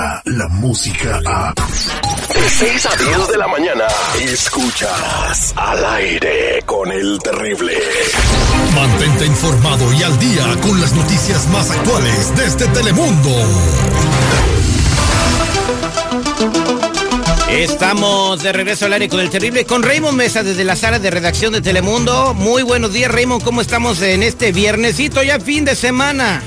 [0.00, 1.54] llega la música a...
[1.54, 3.84] De 6 a 10 de la mañana,
[4.20, 7.74] escuchas al aire con el terrible.
[8.74, 13.30] Mantente informado y al día con las noticias más actuales desde Telemundo.
[17.50, 21.10] Estamos de regreso al aire con el terrible, con Raymond Mesa desde la sala de
[21.10, 22.32] redacción de Telemundo.
[22.34, 23.42] Muy buenos días, Raymond.
[23.42, 26.42] ¿Cómo estamos en este viernesito, ya fin de semana?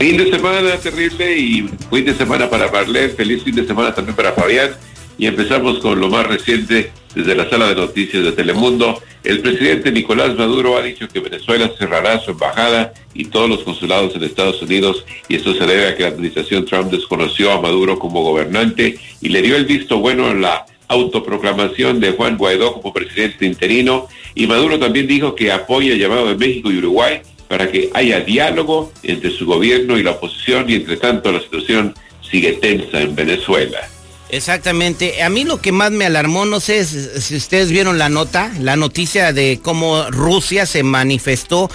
[0.00, 3.10] Fin de semana terrible y fin de semana para Marlene.
[3.10, 4.70] Feliz fin de semana también para Fabián.
[5.18, 8.98] Y empezamos con lo más reciente desde la sala de noticias de Telemundo.
[9.22, 14.16] El presidente Nicolás Maduro ha dicho que Venezuela cerrará su embajada y todos los consulados
[14.16, 17.98] en Estados Unidos y esto se debe a que la administración Trump desconoció a Maduro
[17.98, 22.94] como gobernante y le dio el visto bueno en la autoproclamación de Juan Guaidó como
[22.94, 27.68] presidente interino y Maduro también dijo que apoya el llamado de México y Uruguay para
[27.68, 32.52] que haya diálogo entre su gobierno y la oposición y entre tanto la situación sigue
[32.52, 33.80] tensa en Venezuela.
[34.28, 35.20] Exactamente.
[35.24, 38.76] A mí lo que más me alarmó, no sé si ustedes vieron la nota, la
[38.76, 41.68] noticia de cómo Rusia se manifestó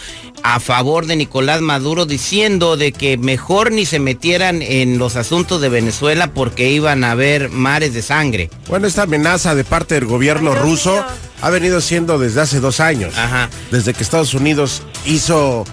[0.44, 5.60] a favor de Nicolás Maduro diciendo de que mejor ni se metieran en los asuntos
[5.60, 8.50] de Venezuela porque iban a haber mares de sangre.
[8.70, 11.04] Bueno, esta amenaza de parte del gobierno ruso
[11.42, 13.18] ha venido siendo desde hace dos años.
[13.18, 13.50] Ajá.
[13.72, 15.66] Desde que Estados Unidos hizo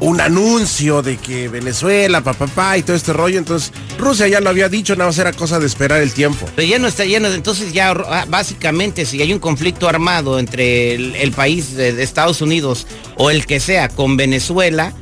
[0.00, 3.38] un anuncio de que Venezuela, papá, pa, y todo este rollo.
[3.38, 6.46] Entonces, Rusia ya lo había dicho, nada más era cosa de esperar el tiempo.
[6.54, 10.94] Pero ya no está lleno, entonces ya ah, básicamente si hay un conflicto armado entre
[10.94, 14.92] el, país de Estados Unidos o el que sea con Venezuela,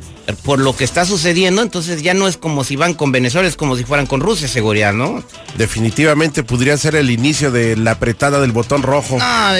[0.42, 3.56] por lo que está sucediendo, entonces ya no es como si van con Venezuela, es
[3.56, 5.22] como si fueran con Rusia, seguridad, ¿no?
[5.56, 9.18] Definitivamente podría ser el inicio de la apretada del botón rojo.
[9.18, 9.50] No,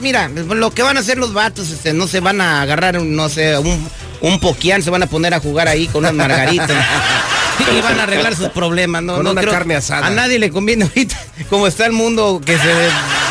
[0.00, 3.28] mira, lo que van a hacer los vatos, este, no se van a agarrar, no
[3.28, 3.88] sé, un,
[4.20, 6.70] un poquián, se van a poner a jugar ahí con unas margaritas.
[7.76, 9.16] y van a arreglar sus problemas, ¿no?
[9.16, 10.06] Con no una carne asada.
[10.06, 11.16] A nadie le conviene ahorita,
[11.48, 12.72] como está el mundo, que se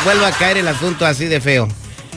[0.04, 1.68] vuelva a caer el asunto así de feo.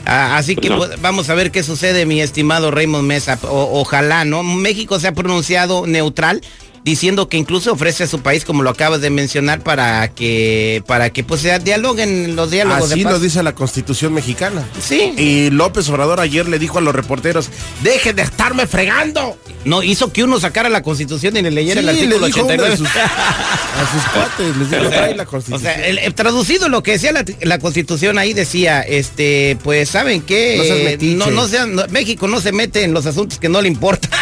[0.04, 3.38] Ah, así que pues, vamos a ver qué sucede, mi estimado Raymond Mesa.
[3.42, 4.42] ojalá, ¿no?
[4.42, 6.42] México se ha pronunciado neutral
[6.84, 11.10] diciendo que incluso ofrece a su país, como lo acabas de mencionar, para que, para
[11.10, 12.90] que pues se dialoguen los diálogos.
[12.90, 14.66] Así lo dice la Constitución mexicana.
[14.80, 15.12] Sí.
[15.16, 17.50] Y López Obrador ayer le dijo a los reporteros,
[17.82, 19.36] dejen de estarme fregando.
[19.64, 22.74] No, hizo que uno sacara la Constitución y le leyera el artículo 89.
[22.74, 22.88] A sus,
[24.12, 25.72] cuates, les dijo, trae la Constitución.
[25.72, 30.98] O sea, el, traducido lo que decía la, Constitución ahí decía, este, pues, ¿saben qué?
[31.16, 34.10] No, no, sean, México no se mete en los asuntos que no le importan.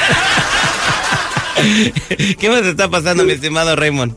[2.38, 4.14] ¿Qué más está pasando, mi estimado Raymond?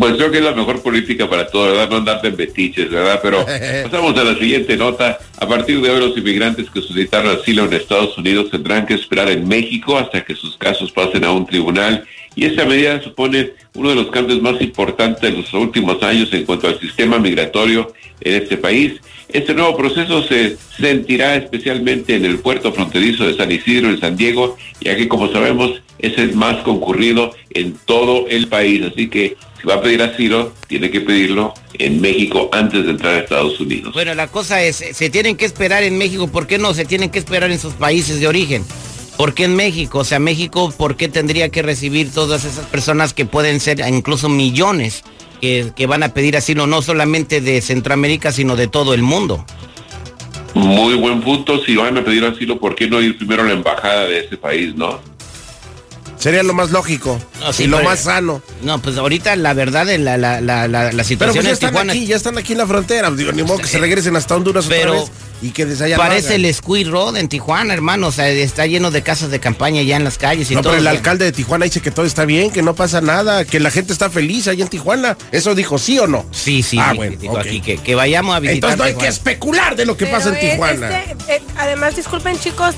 [0.00, 1.90] Pues creo que es la mejor política para todo, ¿verdad?
[1.90, 3.20] No andar en betiches, ¿verdad?
[3.22, 3.44] Pero
[3.84, 5.18] pasamos a la siguiente nota.
[5.38, 9.28] A partir de hoy, los inmigrantes que solicitaron asilo en Estados Unidos tendrán que esperar
[9.30, 12.06] en México hasta que sus casos pasen a un tribunal.
[12.34, 16.44] Y esta medida supone uno de los cambios más importantes de los últimos años en
[16.44, 19.00] cuanto al sistema migratorio en este país.
[19.32, 24.16] Este nuevo proceso se sentirá especialmente en el puerto fronterizo de San Isidro, en San
[24.16, 28.82] Diego, ya que como sabemos es el más concurrido en todo el país.
[28.90, 33.14] Así que si va a pedir asilo, tiene que pedirlo en México antes de entrar
[33.14, 33.92] a Estados Unidos.
[33.92, 37.10] Bueno, la cosa es, se tienen que esperar en México, ¿por qué no se tienen
[37.10, 38.64] que esperar en sus países de origen?
[39.20, 39.98] ¿Por qué en México?
[39.98, 44.30] O sea, México, ¿por qué tendría que recibir todas esas personas que pueden ser incluso
[44.30, 45.04] millones?
[45.42, 49.44] que, van a pedir asilo no solamente de Centroamérica, sino de todo el mundo.
[50.54, 51.62] Muy buen punto.
[51.62, 54.38] Si van a pedir asilo, ¿por qué no ir primero a la embajada de ese
[54.38, 54.98] país, no?
[56.20, 57.18] Sería lo más lógico
[57.58, 58.42] y lo más sano.
[58.62, 62.06] No, pues ahorita la verdad la, la, la, la, situación pero pues ya están Aquí,
[62.06, 63.10] ya están aquí en la frontera.
[63.10, 65.10] Digo, ni modo que se regresen hasta Honduras pero, otra vez
[65.42, 68.08] y que desde allá Parece el Squid Road en Tijuana, hermano.
[68.08, 70.72] O sea, está lleno de casas de campaña ya en las calles y no, todo.
[70.72, 73.60] Pero el alcalde de Tijuana dice que todo está bien, que no pasa nada, que
[73.60, 75.16] la gente está feliz ahí en Tijuana.
[75.32, 76.26] ¿Eso dijo sí o no?
[76.30, 76.78] Sí, sí.
[76.78, 78.72] Ah, bueno, aquí, que, que, vayamos a visitar.
[78.72, 81.00] Entonces no hay que especular de lo que pasa en Tijuana.
[81.00, 82.74] Este, eh, además, disculpen, chicos,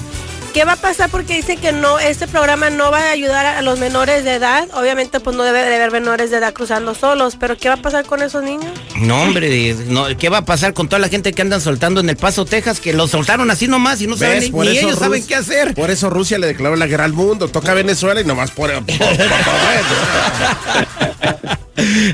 [0.52, 1.08] ¿Qué va a pasar?
[1.08, 4.68] Porque dicen que no, este programa no va a ayudar a los menores de edad.
[4.74, 7.78] Obviamente, pues no debe de haber menores de edad cruzando solos, pero ¿qué va a
[7.78, 8.70] pasar con esos niños?
[8.96, 12.10] No, hombre, no, ¿qué va a pasar con toda la gente que andan soltando en
[12.10, 15.36] El Paso, Texas, que los soltaron así nomás y no saben ni, ellos saben qué
[15.36, 15.74] hacer?
[15.74, 17.48] Por eso Rusia le declaró la guerra al mundo.
[17.48, 18.70] Toca Venezuela y nomás por...
[18.84, 18.96] por,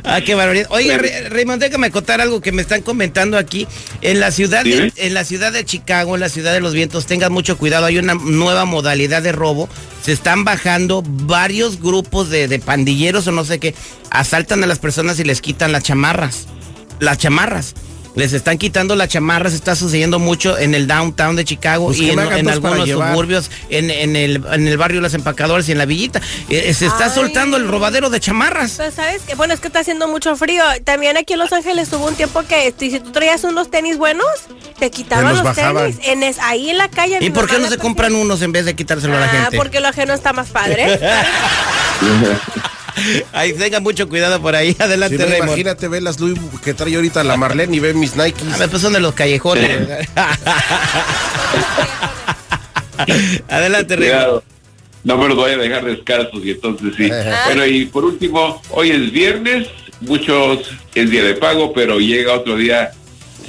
[0.05, 0.69] ah, qué barbaridad.
[0.71, 3.67] Oiga, Raymond, déjame contar algo que me están comentando aquí.
[4.01, 7.07] En la ciudad de, en la ciudad de Chicago, en la ciudad de los vientos,
[7.07, 9.69] tengan mucho cuidado, hay una nueva modalidad de robo.
[10.03, 13.75] Se están bajando varios grupos de, de pandilleros o no sé qué,
[14.11, 16.47] asaltan a las personas y les quitan las chamarras.
[17.01, 17.75] Las chamarras.
[18.19, 21.99] Les están quitando la chamarra, se está sucediendo mucho en el downtown de Chicago Pues
[22.00, 25.79] y que en, algunos suburbios, en, en el, en el barrio Las Empacadoras y en
[25.79, 26.20] la Villita.
[26.49, 27.11] Eh, se está Ay.
[27.15, 28.73] soltando el robadero de chamarras.
[28.76, 29.37] Pues, ¿sabes qué?
[29.37, 30.65] Bueno, es que está haciendo mucho frío.
[30.82, 33.99] También aquí en Los Ángeles hubo un tiempo que si si tú traías unos tenis
[33.99, 34.26] buenos,
[34.81, 35.99] te quitaban los tenis.
[36.03, 37.19] En es, ahí en la calle.
[37.21, 39.56] ¿Y por qué no se compran unos en vez de quitárselo a la Ah, gente?
[39.56, 40.99] porque lo ajeno está más padre.
[43.33, 44.75] Ahí tengan mucho cuidado por ahí.
[44.81, 45.49] Adelante, Si no, Raymond.
[45.50, 48.55] imagínate, ve las Louis que trae ahorita la Marlene y ve mis Nikes.
[48.55, 50.09] A ver, pues son de los callejones.
[53.49, 54.43] Adelante, Raymond.
[55.05, 57.09] No me los voy a dejar descalzos y entonces sí.
[57.47, 59.69] bueno, y por último, hoy es viernes,
[60.00, 62.91] muchos es día de pago, pero llega otro día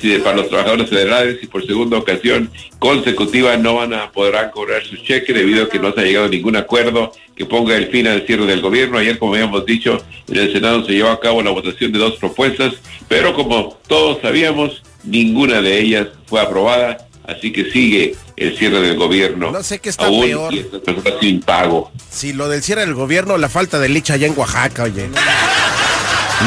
[0.01, 2.49] sí, para los trabajadores federales y por segunda ocasión
[2.79, 6.25] consecutiva no van a podrán cobrar su cheque debido a que no se ha llegado
[6.25, 8.97] a ningún acuerdo que ponga el fin al cierre del gobierno.
[8.97, 9.97] Ayer, como habíamos dicho,
[10.27, 12.73] en el Senado se llevó a cabo la votación de dos propuestas,
[13.07, 17.05] pero como todos sabíamos, ninguna de ellas fue aprobada.
[17.25, 19.51] Así que sigue el cierre del gobierno.
[19.51, 20.53] No sé qué está aún, peor.
[20.53, 21.91] Y estas personas sin pago.
[22.09, 25.09] Si lo del cierre del gobierno, la falta de leche allá en Oaxaca, oye.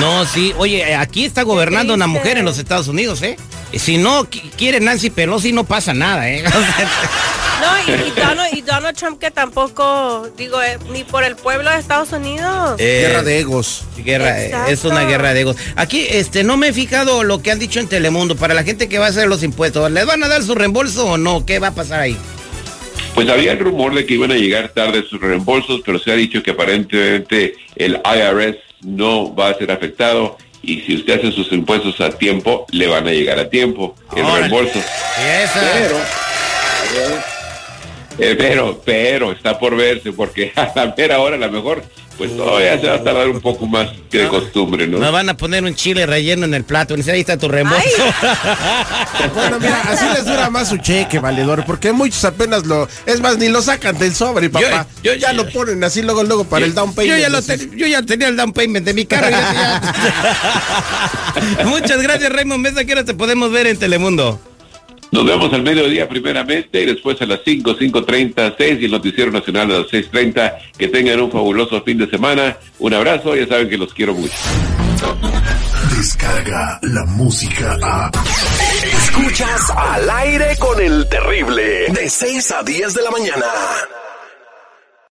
[0.01, 0.55] No, sí.
[0.59, 3.37] Oye, eh, aquí está gobernando una mujer en los Estados Unidos, ¿eh?
[3.77, 6.43] Si no qui- quiere Nancy Pelosi, no pasa nada, ¿eh?
[7.63, 11.71] No, y, y Donald, y Donald Trump que tampoco, digo, eh, ni por el pueblo
[11.71, 12.75] de Estados Unidos.
[12.79, 13.85] Eh, Guerra de egos.
[13.99, 14.73] Guerra, Exacto.
[14.73, 15.57] es una guerra de egos.
[15.77, 18.89] Aquí, este, no me he fijado lo que han dicho en Telemundo para la gente
[18.89, 19.89] que va a hacer los impuestos.
[19.93, 21.47] ¿Les van a dar su reembolso o no?
[21.47, 22.17] ¿Qué va a pasar ahí?
[23.15, 26.15] Pues había el rumor de que iban a llegar tarde sus reembolsos, pero se ha
[26.15, 31.53] dicho que aparentemente el IRS no va a ser afectado y si usted hace sus
[31.53, 34.81] impuestos a tiempo, le van a llegar a tiempo el reembolso.
[35.55, 35.97] Pero,
[38.19, 41.83] eh, pero, pero está por verse porque a la mera hora a lo mejor
[42.19, 44.99] pues todavía se va a tardar un poco más que de costumbre, ¿no?
[44.99, 46.95] Me van a poner un chile relleno en el plato.
[46.95, 47.83] Dice, ahí está tu reembolso.
[49.35, 52.89] Bueno, mira, así les dura más su cheque, valedor, porque muchos apenas lo...
[53.07, 54.87] Es más, ni lo sacan del sobre, papá.
[55.03, 57.21] yo- ya lo ponen así luego, luego para el down Yo payment.
[57.21, 59.31] ya, lo Dices, ten- yo ya tenía el down payment de mi carro.
[59.31, 59.81] ya-
[61.59, 61.65] ya.
[61.67, 62.85] Muchas gracias, Raymond Mesa.
[62.85, 64.41] ¿Qué hora te podemos ver en Telemundo?
[65.13, 69.31] Nos vemos al mediodía primeramente y después a las 5, 5.30, 6 y el noticiero
[69.31, 70.55] nacional a las 6.30.
[70.79, 72.57] Que tengan un fabuloso fin de semana.
[72.79, 74.35] Un abrazo, ya saben que los quiero mucho.
[75.95, 78.11] Descarga la música a.
[79.05, 81.89] Escuchas al aire con el terrible.
[81.93, 83.47] De 6 a 10 de la mañana.